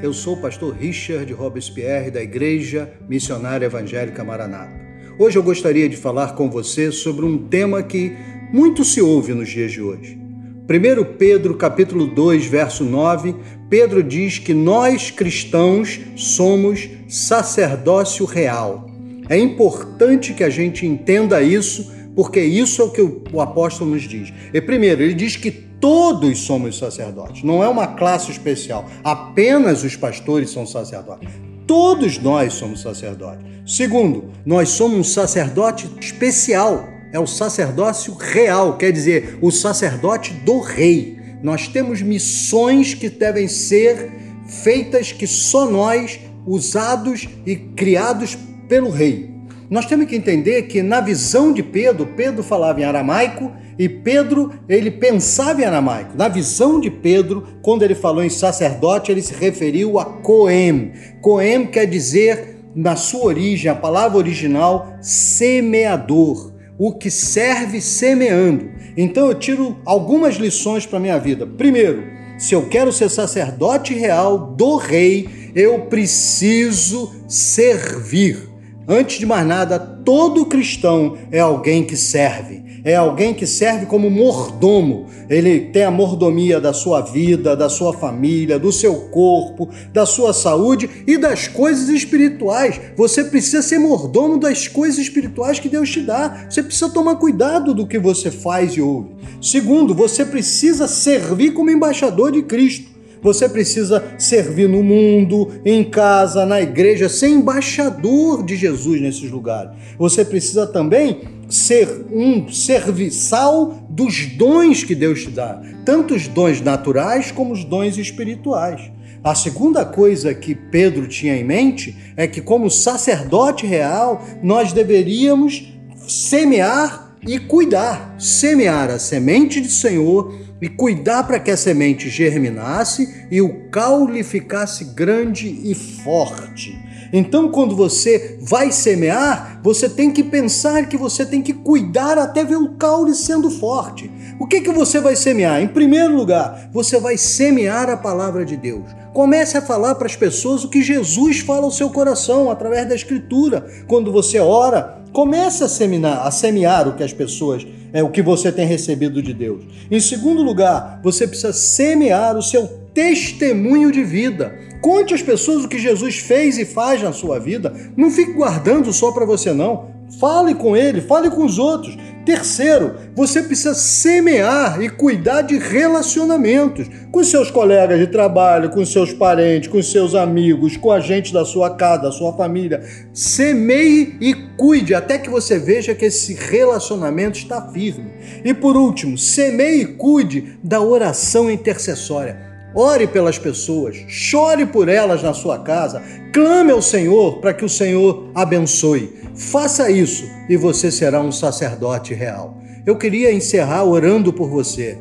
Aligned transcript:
Eu 0.00 0.12
sou 0.12 0.34
o 0.34 0.40
pastor 0.40 0.76
Richard 0.76 1.32
Robespierre 1.32 2.08
da 2.08 2.22
Igreja 2.22 2.88
Missionária 3.08 3.66
Evangélica 3.66 4.22
Maranata. 4.22 4.70
Hoje 5.18 5.36
eu 5.36 5.42
gostaria 5.42 5.88
de 5.88 5.96
falar 5.96 6.36
com 6.36 6.48
você 6.48 6.92
sobre 6.92 7.24
um 7.24 7.36
tema 7.36 7.82
que 7.82 8.12
muito 8.52 8.84
se 8.84 9.00
ouve 9.02 9.34
nos 9.34 9.48
dias 9.48 9.72
de 9.72 9.82
hoje. 9.82 10.16
1 10.16 11.16
Pedro 11.16 11.56
capítulo 11.56 12.06
2, 12.06 12.46
verso 12.46 12.84
9, 12.84 13.34
Pedro 13.68 14.04
diz 14.04 14.38
que 14.38 14.54
nós 14.54 15.10
cristãos 15.10 15.98
somos 16.14 16.88
sacerdócio 17.08 18.24
real. 18.24 18.88
É 19.28 19.36
importante 19.36 20.32
que 20.32 20.44
a 20.44 20.50
gente 20.50 20.86
entenda 20.86 21.42
isso, 21.42 21.92
porque 22.14 22.40
isso 22.40 22.82
é 22.82 22.84
o 22.84 22.90
que 22.90 23.02
o 23.32 23.40
apóstolo 23.40 23.90
nos 23.90 24.02
diz. 24.02 24.32
E 24.54 24.60
primeiro, 24.60 25.02
ele 25.02 25.14
diz 25.14 25.34
que 25.34 25.67
todos 25.80 26.40
somos 26.40 26.78
sacerdotes, 26.78 27.42
não 27.42 27.62
é 27.62 27.68
uma 27.68 27.86
classe 27.86 28.30
especial. 28.30 28.84
Apenas 29.02 29.82
os 29.84 29.96
pastores 29.96 30.50
são 30.50 30.66
sacerdotes. 30.66 31.28
Todos 31.66 32.18
nós 32.18 32.54
somos 32.54 32.80
sacerdotes. 32.80 33.44
Segundo, 33.66 34.30
nós 34.44 34.70
somos 34.70 34.98
um 34.98 35.04
sacerdote 35.04 35.90
especial. 36.00 36.88
É 37.12 37.18
o 37.18 37.26
sacerdócio 37.26 38.14
real, 38.14 38.76
quer 38.76 38.92
dizer, 38.92 39.38
o 39.40 39.50
sacerdote 39.50 40.32
do 40.32 40.60
rei. 40.60 41.18
Nós 41.42 41.68
temos 41.68 42.02
missões 42.02 42.94
que 42.94 43.08
devem 43.08 43.46
ser 43.48 44.10
feitas 44.46 45.12
que 45.12 45.26
só 45.26 45.70
nós, 45.70 46.18
usados 46.46 47.28
e 47.46 47.54
criados 47.56 48.36
pelo 48.66 48.90
rei. 48.90 49.30
Nós 49.70 49.84
temos 49.84 50.06
que 50.06 50.16
entender 50.16 50.62
que 50.62 50.82
na 50.82 51.00
visão 51.00 51.52
de 51.52 51.62
Pedro, 51.62 52.06
Pedro 52.16 52.42
falava 52.42 52.80
em 52.80 52.84
aramaico 52.84 53.52
e 53.78 53.88
Pedro, 53.88 54.52
ele 54.68 54.90
pensava 54.90 55.60
em 55.60 55.64
aramaico. 55.64 56.16
Na 56.16 56.26
visão 56.26 56.80
de 56.80 56.90
Pedro, 56.90 57.46
quando 57.62 57.84
ele 57.84 57.94
falou 57.94 58.24
em 58.24 58.28
sacerdote, 58.28 59.12
ele 59.12 59.22
se 59.22 59.32
referiu 59.32 59.98
a 59.98 60.04
Coem. 60.04 60.92
Coem 61.20 61.66
quer 61.66 61.86
dizer, 61.86 62.58
na 62.74 62.96
sua 62.96 63.26
origem, 63.26 63.70
a 63.70 63.74
palavra 63.74 64.18
original, 64.18 64.98
semeador. 65.00 66.52
O 66.76 66.92
que 66.92 67.10
serve 67.10 67.80
semeando. 67.80 68.68
Então 68.96 69.28
eu 69.28 69.34
tiro 69.34 69.76
algumas 69.84 70.36
lições 70.36 70.84
para 70.84 71.00
minha 71.00 71.18
vida. 71.18 71.46
Primeiro, 71.46 72.04
se 72.38 72.54
eu 72.54 72.68
quero 72.68 72.92
ser 72.92 73.08
sacerdote 73.08 73.94
real 73.94 74.54
do 74.54 74.76
rei, 74.76 75.28
eu 75.54 75.86
preciso 75.86 77.12
servir. 77.26 78.48
Antes 78.90 79.18
de 79.18 79.26
mais 79.26 79.46
nada, 79.46 79.78
todo 79.78 80.46
cristão 80.46 81.18
é 81.30 81.40
alguém 81.40 81.84
que 81.84 81.94
serve. 81.94 82.80
É 82.82 82.96
alguém 82.96 83.34
que 83.34 83.46
serve 83.46 83.84
como 83.84 84.08
mordomo. 84.08 85.08
Ele 85.28 85.60
tem 85.60 85.84
a 85.84 85.90
mordomia 85.90 86.58
da 86.58 86.72
sua 86.72 87.02
vida, 87.02 87.54
da 87.54 87.68
sua 87.68 87.92
família, 87.92 88.58
do 88.58 88.72
seu 88.72 88.94
corpo, 89.10 89.68
da 89.92 90.06
sua 90.06 90.32
saúde 90.32 90.88
e 91.06 91.18
das 91.18 91.46
coisas 91.46 91.90
espirituais. 91.90 92.80
Você 92.96 93.24
precisa 93.24 93.60
ser 93.60 93.78
mordomo 93.78 94.40
das 94.40 94.66
coisas 94.66 94.98
espirituais 94.98 95.60
que 95.60 95.68
Deus 95.68 95.90
te 95.90 96.00
dá. 96.00 96.46
Você 96.48 96.62
precisa 96.62 96.88
tomar 96.88 97.16
cuidado 97.16 97.74
do 97.74 97.86
que 97.86 97.98
você 97.98 98.30
faz 98.30 98.72
e 98.72 98.80
ouve. 98.80 99.10
Segundo, 99.42 99.94
você 99.94 100.24
precisa 100.24 100.88
servir 100.88 101.52
como 101.52 101.70
embaixador 101.70 102.32
de 102.32 102.40
Cristo. 102.40 102.97
Você 103.22 103.48
precisa 103.48 104.02
servir 104.18 104.68
no 104.68 104.82
mundo, 104.82 105.50
em 105.64 105.82
casa, 105.84 106.46
na 106.46 106.60
igreja, 106.60 107.08
ser 107.08 107.28
embaixador 107.28 108.44
de 108.44 108.56
Jesus 108.56 109.00
nesses 109.00 109.30
lugares. 109.30 109.72
Você 109.98 110.24
precisa 110.24 110.66
também 110.66 111.20
ser 111.48 112.06
um 112.12 112.48
serviçal 112.50 113.86
dos 113.88 114.26
dons 114.26 114.84
que 114.84 114.94
Deus 114.94 115.22
te 115.22 115.30
dá, 115.30 115.60
tanto 115.84 116.14
os 116.14 116.28
dons 116.28 116.60
naturais 116.60 117.32
como 117.32 117.52
os 117.52 117.64
dons 117.64 117.96
espirituais. 117.96 118.90
A 119.24 119.34
segunda 119.34 119.84
coisa 119.84 120.32
que 120.32 120.54
Pedro 120.54 121.08
tinha 121.08 121.36
em 121.36 121.44
mente 121.44 121.96
é 122.16 122.26
que, 122.26 122.40
como 122.40 122.70
sacerdote 122.70 123.66
real, 123.66 124.22
nós 124.42 124.72
deveríamos 124.72 125.72
semear 126.06 127.07
e 127.26 127.38
cuidar, 127.38 128.16
semear 128.18 128.90
a 128.90 128.98
semente 128.98 129.60
do 129.60 129.68
Senhor 129.68 130.34
e 130.60 130.68
cuidar 130.68 131.24
para 131.24 131.38
que 131.38 131.50
a 131.50 131.56
semente 131.56 132.08
germinasse 132.08 133.26
e 133.30 133.40
o 133.40 133.68
caule 133.70 134.22
ficasse 134.22 134.84
grande 134.84 135.48
e 135.48 135.74
forte. 135.74 136.87
Então, 137.12 137.50
quando 137.50 137.74
você 137.74 138.38
vai 138.40 138.70
semear, 138.70 139.60
você 139.62 139.88
tem 139.88 140.10
que 140.10 140.22
pensar 140.22 140.86
que 140.86 140.96
você 140.96 141.24
tem 141.24 141.42
que 141.42 141.52
cuidar 141.52 142.18
até 142.18 142.44
ver 142.44 142.56
o 142.56 142.74
caule 142.74 143.14
sendo 143.14 143.50
forte. 143.50 144.10
O 144.38 144.46
que, 144.46 144.60
que 144.60 144.70
você 144.70 145.00
vai 145.00 145.16
semear? 145.16 145.60
Em 145.60 145.68
primeiro 145.68 146.14
lugar, 146.14 146.70
você 146.72 147.00
vai 147.00 147.16
semear 147.16 147.88
a 147.88 147.96
palavra 147.96 148.44
de 148.44 148.56
Deus. 148.56 148.84
Comece 149.12 149.56
a 149.56 149.62
falar 149.62 149.94
para 149.94 150.06
as 150.06 150.14
pessoas 150.14 150.64
o 150.64 150.68
que 150.68 150.82
Jesus 150.82 151.40
fala 151.40 151.64
ao 151.64 151.70
seu 151.70 151.90
coração 151.90 152.50
através 152.50 152.88
da 152.88 152.94
Escritura. 152.94 153.66
Quando 153.86 154.12
você 154.12 154.38
ora, 154.38 155.02
comece 155.12 155.64
a 155.64 155.68
semear, 155.68 156.26
a 156.26 156.30
semear 156.30 156.86
o 156.88 156.94
que 156.94 157.02
as 157.02 157.12
pessoas 157.12 157.66
é 157.92 158.02
o 158.02 158.10
que 158.10 158.22
você 158.22 158.52
tem 158.52 158.66
recebido 158.66 159.22
de 159.22 159.32
Deus. 159.32 159.64
Em 159.90 159.98
segundo 159.98 160.42
lugar, 160.42 161.00
você 161.02 161.26
precisa 161.26 161.52
semear 161.52 162.36
o 162.36 162.42
seu 162.42 162.66
testemunho 162.98 163.92
de 163.92 164.02
vida. 164.02 164.58
Conte 164.80 165.14
às 165.14 165.22
pessoas 165.22 165.64
o 165.64 165.68
que 165.68 165.78
Jesus 165.78 166.16
fez 166.18 166.58
e 166.58 166.64
faz 166.64 167.00
na 167.00 167.12
sua 167.12 167.38
vida. 167.38 167.72
Não 167.96 168.10
fique 168.10 168.32
guardando 168.32 168.92
só 168.92 169.12
para 169.12 169.24
você 169.24 169.52
não. 169.52 169.96
Fale 170.18 170.52
com 170.52 170.76
ele, 170.76 171.00
fale 171.00 171.30
com 171.30 171.44
os 171.44 171.60
outros. 171.60 171.96
Terceiro, 172.26 172.96
você 173.14 173.40
precisa 173.40 173.72
semear 173.72 174.82
e 174.82 174.88
cuidar 174.88 175.42
de 175.42 175.58
relacionamentos 175.58 176.88
com 177.12 177.22
seus 177.22 177.52
colegas 177.52 178.00
de 178.00 178.08
trabalho, 178.08 178.70
com 178.70 178.84
seus 178.84 179.12
parentes, 179.12 179.68
com 179.68 179.80
seus 179.80 180.16
amigos, 180.16 180.76
com 180.76 180.90
a 180.90 180.98
gente 180.98 181.32
da 181.32 181.44
sua 181.44 181.76
casa, 181.76 182.02
da 182.02 182.12
sua 182.12 182.32
família. 182.32 182.82
Semeie 183.12 184.16
e 184.20 184.34
cuide 184.56 184.92
até 184.92 185.18
que 185.18 185.30
você 185.30 185.56
veja 185.56 185.94
que 185.94 186.06
esse 186.06 186.34
relacionamento 186.34 187.38
está 187.38 187.70
firme. 187.70 188.10
E 188.44 188.52
por 188.52 188.76
último, 188.76 189.16
semeie 189.16 189.82
e 189.82 189.86
cuide 189.86 190.58
da 190.64 190.80
oração 190.80 191.48
intercessória. 191.48 192.47
Ore 192.74 193.06
pelas 193.06 193.38
pessoas, 193.38 193.96
chore 194.08 194.66
por 194.66 194.88
elas 194.88 195.22
na 195.22 195.32
sua 195.32 195.58
casa, 195.58 196.02
clame 196.32 196.70
ao 196.70 196.82
Senhor 196.82 197.38
para 197.38 197.54
que 197.54 197.64
o 197.64 197.68
Senhor 197.68 198.30
abençoe. 198.34 199.12
Faça 199.34 199.90
isso 199.90 200.24
e 200.48 200.56
você 200.56 200.90
será 200.90 201.20
um 201.20 201.32
sacerdote 201.32 202.12
real. 202.12 202.58
Eu 202.84 202.96
queria 202.96 203.32
encerrar 203.32 203.84
orando 203.84 204.32
por 204.32 204.48
você. 204.48 204.98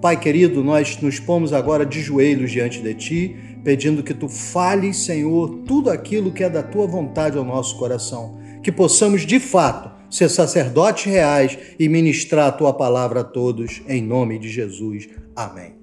Pai 0.00 0.18
querido, 0.18 0.64
nós 0.64 0.98
nos 1.00 1.18
pomos 1.18 1.52
agora 1.52 1.84
de 1.84 2.00
joelhos 2.00 2.50
diante 2.50 2.80
de 2.80 2.94
Ti, 2.94 3.36
pedindo 3.62 4.02
que 4.02 4.14
Tu 4.14 4.28
fales, 4.28 4.96
Senhor, 4.96 5.62
tudo 5.66 5.90
aquilo 5.90 6.32
que 6.32 6.42
é 6.42 6.48
da 6.48 6.62
Tua 6.62 6.86
vontade 6.86 7.36
ao 7.36 7.44
nosso 7.44 7.76
coração. 7.76 8.38
Que 8.62 8.72
possamos, 8.72 9.26
de 9.26 9.38
fato, 9.38 9.90
ser 10.08 10.28
sacerdotes 10.28 11.04
reais 11.04 11.58
e 11.78 11.88
ministrar 11.88 12.48
a 12.48 12.52
Tua 12.52 12.72
palavra 12.72 13.20
a 13.20 13.24
todos, 13.24 13.82
em 13.86 14.02
nome 14.02 14.38
de 14.38 14.48
Jesus. 14.48 15.08
Amém. 15.36 15.79